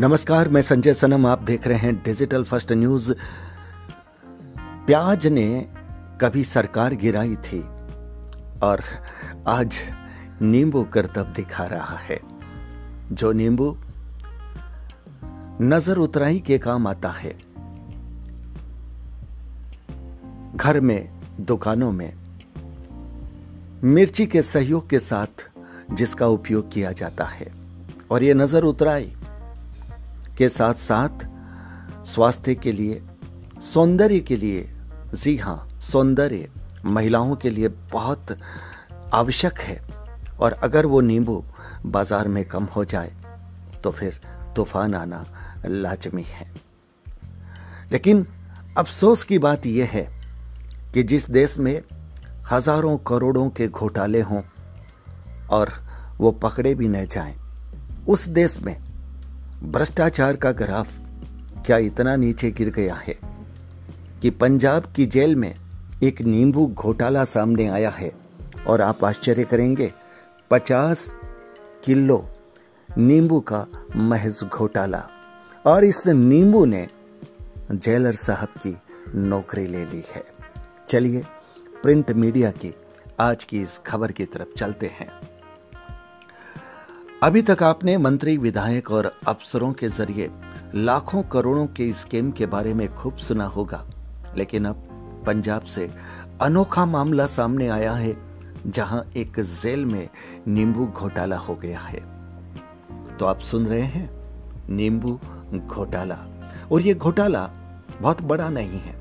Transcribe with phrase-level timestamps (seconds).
[0.00, 3.12] नमस्कार, मैं संजय सनम, आप देख रहे हैं डिजिटल फ़र्स्ट न्यूज़
[4.86, 5.68] प्याज ने
[6.20, 7.60] कभी सरकार गिराई थी
[8.62, 8.80] और
[9.48, 9.78] आज
[10.42, 12.20] नींबू करतब दिखा रहा है।
[13.12, 13.76] जो नींबू
[15.60, 17.34] नज़र उतराई के काम आता है।
[20.56, 22.12] घर में, दुकानों में,
[23.84, 25.48] मिर्ची के सहयोग के साथ
[25.92, 27.52] जिसका उपयोग किया जाता है।
[28.10, 29.16] और ये नज़र उतराई
[30.40, 31.24] के साथ साथ
[32.06, 33.00] स्वास्थ्य के लिए
[33.64, 34.68] सौंदर्य के लिए
[35.14, 36.48] जी हाँ सौंदर्य
[36.86, 38.36] महिलाओं के लिए बहुत
[39.14, 39.80] आवश्यक है।
[40.40, 41.44] और अगर वो नींबू
[41.86, 43.12] बाज़ार में कम हो जाए
[43.84, 44.20] तो फिर
[44.56, 45.24] तूफ़ान आना
[45.66, 46.50] लाजमी है।
[47.92, 48.26] लेकिन
[48.78, 50.08] अफसोस की बात यह है
[50.94, 51.80] कि जिस देश में
[52.52, 54.42] हज़ारों करोड़ों के घोटाले हों
[55.50, 55.72] और
[56.18, 57.34] वो पकड़े भी न जाएँ,
[58.08, 58.76] उस देश में
[59.62, 60.92] भ्रष्टाचार का ग्राफ
[61.66, 63.18] क्या इतना नीचे गिर गया है
[64.22, 65.54] कि पंजाब की जेल में
[66.02, 68.12] एक नींबू घोटाला सामने आया है
[68.66, 69.92] और आप आश्चर्य करेंगे,
[70.50, 71.16] पचास
[71.84, 72.28] किलो
[72.98, 75.08] नींबू का महज घोटाला।
[75.66, 76.88] और इस नींबू ने
[77.72, 78.76] जेलर साहब की
[79.14, 80.24] नौकरी ले ली है।
[80.88, 81.24] चलिए,
[81.82, 82.74] प्रिंट मीडिया की
[83.20, 85.29] आज की इस खबर की तरफ़ चलते हैं।
[87.22, 90.30] अभी तक आपने मंत्री, विधायक और अफसरों के ज़रिए
[90.74, 93.86] लाखों करोड़ों के स्कीम के बारे में खूब सुना होगा।
[94.36, 94.74] लेकिन अब
[95.26, 95.90] पंजाब से
[96.42, 98.16] अनोखा मामला सामने आया है,
[98.66, 100.08] जहाँ एक जेल में
[100.48, 102.00] नींबू घोटाला हो गया है।
[103.16, 104.10] तो आप सुन रहे हैं
[104.68, 105.20] नींबू
[105.66, 106.18] घोटाला।
[106.72, 107.50] और ये घोटाला
[108.00, 108.96] बहुत बड़ा नहीं है,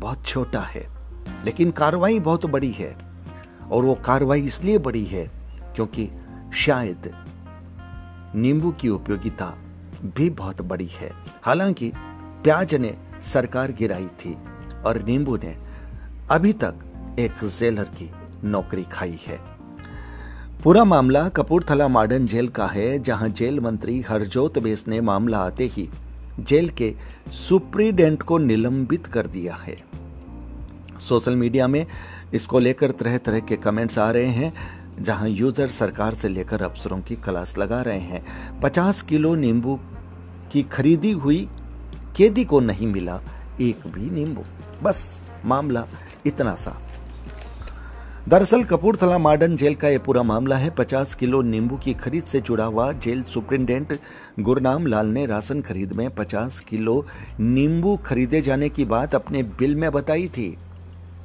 [0.00, 0.88] बहुत छोटा है,
[1.44, 2.96] लेकिन कार्रवाई बहुत बड़ी है।
[3.72, 5.30] और वो कार्रवाई इसलिए बड़ी है
[5.76, 6.10] क्योंकि
[6.54, 7.10] शायद
[8.36, 9.46] नींबू की उपयोगिता
[10.16, 11.10] भी बहुत बड़ी है।
[11.42, 11.90] हालाँकि
[12.42, 12.94] प्याज ने
[13.32, 14.36] सरकार गिराई थी
[14.86, 15.56] और नींबू ने
[16.30, 16.74] अभी तक
[17.18, 18.10] एक जेलर की
[18.44, 19.38] नौकरी खाई है।
[20.64, 25.64] पूरा मामला कपूरथला मॉडर्न जेल का है, जहाँ जेल मंत्री हरजोत बेस ने मामला आते
[25.64, 25.88] ही
[26.40, 26.94] जेल के
[27.48, 29.76] सुप्रीडेंट को निलंबित कर दिया है।
[31.00, 31.86] सोशल मीडिया में
[32.34, 37.00] इसको लेकर तरह तरह के कमेंट्स आ रहे हैं। जहाँ यूज़र सरकार से लेकर अफसरों
[37.00, 39.78] की क्लास लगा रहे हैं। 50 किलो नींबू
[40.52, 41.48] की खरीदी हुई,
[42.16, 43.20] कैदी को नहीं मिला,
[43.60, 44.42] एक भी नींबू।
[44.82, 45.04] बस,
[45.44, 45.86] मामला
[46.26, 46.80] इतना सा।
[48.28, 52.40] दरअसल कपूरथला मॉडर्न जेल का यह पूरा मामला है। 50 किलो नींबू की खरीद से
[52.40, 53.98] जुड़ा हुआ जेल सुप्रिंटेंडेंट
[54.40, 57.06] गुरनाम लाल ने राशन खरीद में 50 किलो
[57.40, 60.56] नींबू खरीदे जाने की बात अपने बिल में बताई थी।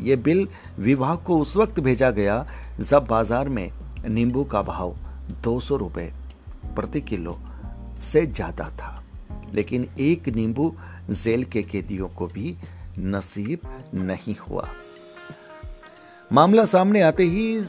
[0.00, 0.46] ये बिल
[0.78, 2.44] विभाग को उस वक्त भेजा गया
[2.80, 3.70] जब बाज़ार में
[4.08, 4.94] नींबू का भाव
[5.42, 6.12] दो सौ रुपए
[6.76, 7.38] प्रति किलो
[8.02, 9.02] से ज़्यादा था।
[9.54, 10.74] लेकिन एक नींबू
[11.10, 12.56] जेल के कैदियों को भी
[12.98, 14.68] नसीब नहीं हुआ।
[16.30, 17.60] मामला सामने आते ही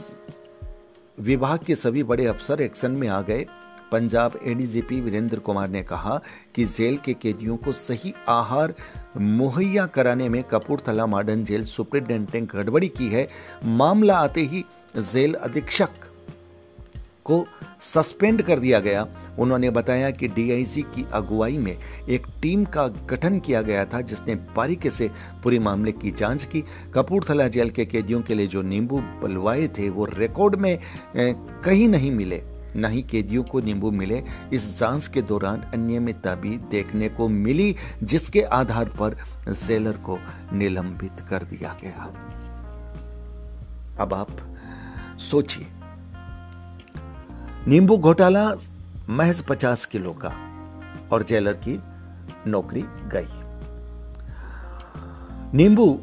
[1.18, 3.46] विभाग के सभी बड़े अफसर एक्शन में आ गए।
[3.92, 6.20] पंजाब एडीजीपी वीरेंद्र कुमार ने कहा
[6.54, 8.74] कि जेल के कैदियों को सही आहार
[9.16, 13.28] मुहैया कराने में कपूरथला मॉडर्न जेल सुप्रिंटेंडेंट ने गड़बड़ी की है।
[13.64, 14.64] मामला आते ही
[14.96, 15.88] जेल अधीक्षक
[17.24, 17.46] को
[17.82, 19.06] सस्पेंड कर दिया गया।
[19.38, 21.76] उन्होंने बताया कि डीआईजी की अगुवाई में
[22.08, 25.10] एक टीम का गठन किया गया था, जिसने बारीकी से
[25.42, 26.64] पूरे मामले की जाँच की।
[26.94, 30.78] कपूरथला जेल के कैदियों के लिए जो नींबू बलवाए थे, वो रिकॉर्ड में
[31.16, 32.42] कहीं नहीं मिले।
[32.76, 34.22] न ही कैदियों को नींबू मिले,
[34.52, 39.16] इस जाँच के दौरान अनियमितता भी देखने को मिली, जिसके आधार पर
[39.48, 40.18] जेलर को
[40.52, 42.10] निलंबित कर दिया गया।
[44.00, 44.28] अब आप
[45.30, 45.66] सोचिए।
[47.68, 48.52] नींबू घोटाला,
[49.10, 50.32] महज पचास किलो का,
[51.12, 51.80] और जेलर की
[52.50, 53.46] नौकरी गई।
[55.56, 56.00] नींबू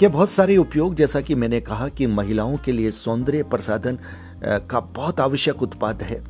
[0.00, 3.98] के बहुत सारे उपयोग, जैसा कि मैंने कहा कि महिलाओं के लिए सौंदर्य प्रसाधन
[4.42, 6.22] का बहुत आवश्यक उत्पाद है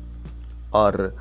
[0.73, 1.15] और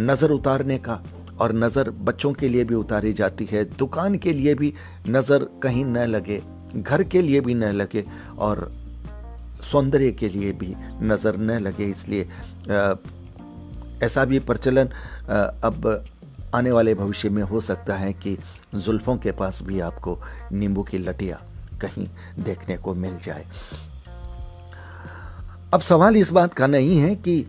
[0.00, 1.02] नज़र उतारने का
[1.40, 4.72] और नज़र बच्चों के लिए भी उतारी जाती है, दुकान के लिए भी
[5.08, 6.40] नज़र कहीं न लगे,
[6.76, 8.04] घर के लिए भी न लगे
[8.38, 8.70] और
[9.62, 12.28] सौंदर्य के लिए भी नज़र न लगे। इसलिए
[14.02, 14.88] ऐसा भी प्रचलन
[15.64, 16.04] अब
[16.54, 18.36] आने वाले भविष्य में हो सकता है कि
[18.74, 20.18] जुल्फों के पास भी आपको
[20.52, 21.40] नींबू की लटिया
[21.80, 22.06] कहीं
[22.44, 23.44] देखने को मिल जाए।
[25.76, 27.46] अब सवाल इस बात का नहीं है कि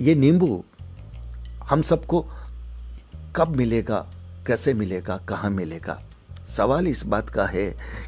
[0.00, 0.64] ये नींबू
[1.62, 2.20] हम सबको
[3.36, 4.06] कब मिलेगा,
[4.46, 6.02] कैसे मिलेगा, कहाँ मिलेगा?
[6.56, 7.64] सवाल इस बात का है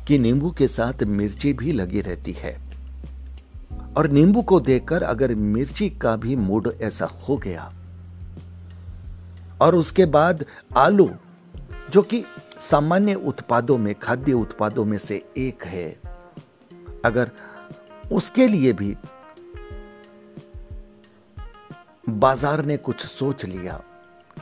[0.08, 2.60] कि नींबू के साथ मिर्ची भी लगी रहती है।
[3.96, 7.72] और नींबू को देखकर अगर मिर्ची का भी मूड ऐसा हो गया,
[9.60, 10.44] और उसके बाद
[10.76, 11.10] आलू,
[11.92, 12.24] जो कि
[12.60, 16.00] सामान्य उत्पादों में, खाद्य उत्पादों में से एक है,
[17.04, 17.30] अगर
[18.12, 18.96] उसके लिए भी।
[22.10, 23.80] बाज़ार ने कुछ सोच लिया,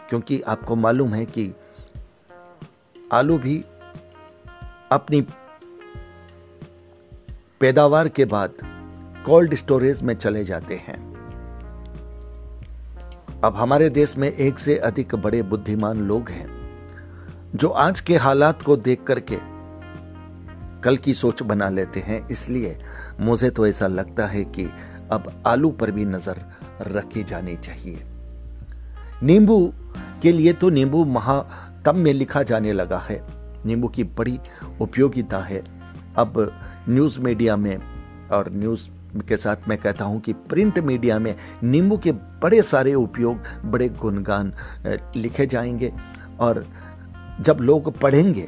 [0.08, 1.52] क्योंकि आपको मालूम है कि
[3.12, 3.58] आलू भी
[4.92, 5.20] अपनी
[7.60, 8.54] पैदावार के बाद
[9.26, 10.98] कोल्ड स्टोरेज में चले जाते हैं।
[13.40, 16.48] अब हमारे देश में एक से अधिक बड़े बुद्धिमान लोग हैं,
[17.54, 19.38] जो आज के हालात को देख करके
[20.82, 22.78] कल की सोच बना लेते हैं, इसलिए
[23.20, 24.68] मुझे तो ऐसा लगता है कि
[25.12, 26.42] अब आलू पर भी नज़र
[26.82, 28.02] रखी जानी चाहिए।
[29.22, 29.72] नींबू
[30.22, 33.20] के लिए तो नींबू महातम में लिखा जाने लगा है।
[33.66, 34.38] नींबू की बड़ी
[34.80, 35.62] उपयोगिता है।
[36.16, 36.52] अब
[36.88, 37.78] न्यूज़ मीडिया में
[38.32, 38.88] और न्यूज़
[39.28, 43.88] के साथ मैं कहता हूँ कि प्रिंट मीडिया में नींबू के बड़े सारे उपयोग, बड़े
[43.88, 44.52] गुणगान
[45.16, 45.92] लिखे जाएँगे
[46.40, 46.64] और
[47.40, 48.46] जब लोग पढ़ेंगे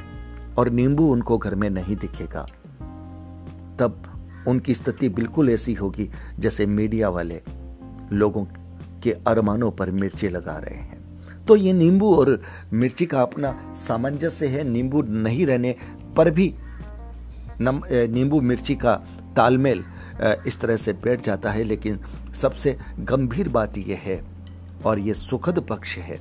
[0.59, 2.47] और नींबू उनको घर में नहीं दिखेगा,
[3.79, 4.03] तब
[4.47, 6.09] उनकी स्थिति बिल्कुल ऐसी होगी
[6.39, 7.41] जैसे मीडिया वाले
[8.13, 8.45] लोगों
[9.03, 12.41] के अरमानों पर मिर्ची लगा रहे हैं। तो ये नींबू और
[12.73, 15.75] मिर्ची का अपना सामंजस्य है, नींबू नहीं रहने
[16.17, 16.55] पर भी
[17.61, 18.95] नींबू मिर्ची का
[19.37, 19.85] तालमेल
[20.47, 22.01] इस तरह से बैठ जाता है, लेकिन
[22.35, 24.21] सबसे गंभीर बात यह है
[24.87, 26.19] और यह सुखद पक्ष है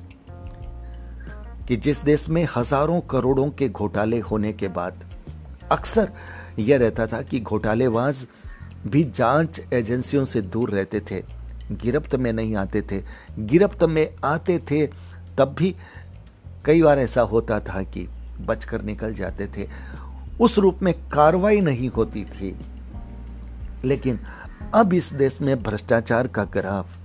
[1.68, 5.04] कि जिस देश में हज़ारों करोड़ों के घोटाले होने के बाद
[5.70, 6.12] अक्सर
[6.58, 8.26] यह रहता था कि घोटालेबाज
[8.86, 11.24] भी जाँच एजेंसियों से दूर रहते थे,
[11.72, 13.02] गिरफ्त में नहीं आते थे।
[13.38, 14.86] गिरफ्त में आते थे,
[15.38, 15.76] तब भी
[16.64, 18.08] कई बार ऐसा होता था कि
[18.40, 19.68] बचकर निकल जाते थे।
[20.40, 22.56] उस रूप में कार्रवाई नहीं होती थी।
[23.84, 24.20] लेकिन
[24.74, 26.96] अब इस देश में भ्रष्टाचार का ग्राफ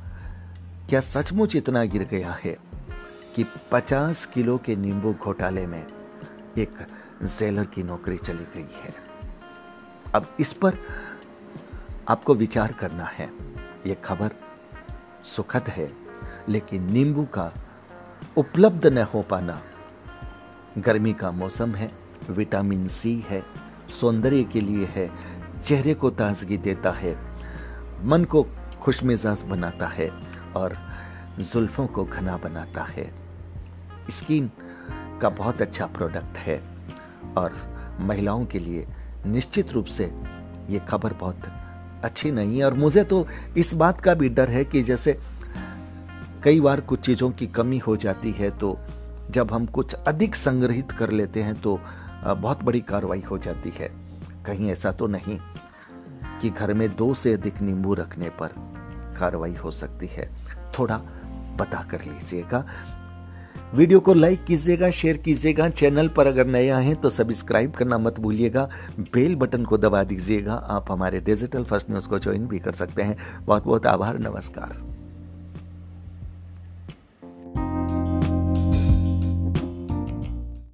[0.89, 2.57] क्या सचमुच इतना गिर गया है
[3.35, 5.83] कि 50 किलो के नींबू घोटाले में
[6.57, 6.71] एक
[7.23, 9.02] जेलर की नौकरी चली गई है।
[10.15, 10.77] अब इस पर
[12.07, 13.29] आपको विचार करना है।
[13.87, 14.31] यह खबर
[15.35, 15.91] सुखद है,
[16.49, 17.51] लेकिन नींबू का
[18.37, 19.61] उपलब्ध न हो पाना।
[20.77, 21.89] गर्मी का मौसम है,
[22.29, 23.43] विटामिन सी है,
[24.01, 25.11] सौंदर्य के लिए है,
[25.61, 27.17] चेहरे को ताजगी देता है,
[28.03, 28.45] मन को
[28.81, 30.09] खुशमिजाज बनाता है
[30.55, 30.77] और
[31.39, 33.13] जुल्फों को घना बनाता है।
[34.09, 34.51] स्किन
[35.21, 36.57] का बहुत अच्छा प्रोडक्ट है
[37.37, 37.55] और
[37.99, 38.87] महिलाओं के लिए
[39.25, 40.11] निश्चित रूप से
[40.69, 41.43] ये खबर बहुत
[42.03, 43.25] अच्छी नहीं है। और मुझे तो
[43.57, 45.17] इस बात का भी डर है कि जैसे
[46.43, 48.77] कई बार कुछ चीज़ों की कमी हो जाती है तो
[49.31, 51.79] जब हम कुछ अधिक संग्रहित कर लेते हैं तो
[52.25, 53.89] बहुत बड़ी कार्रवाई हो जाती है।
[54.45, 55.37] कहीं ऐसा तो नहीं
[56.41, 58.49] कि घर में दो से अधिक नींबू रखने पर
[59.19, 60.29] कार्रवाई हो सकती है।
[60.79, 60.97] थोड़ा
[61.59, 62.65] पता कर लीजिएगा।
[63.73, 67.97] वीडियो को लाइक कीजिएगा, शेयर कीजिएगा, चैनल पर अगर नए आए हैं तो सब्सक्राइब करना
[67.97, 72.59] मत भूलिएगा, बेल बटन को दबा दीजिएगा, आप हमारे डिजिटल फ़र्स्ट न्यूज़ को ज्वाइन भी
[72.59, 74.92] कर सकते हैं। बहुत बहुत आभार, नमस्कार।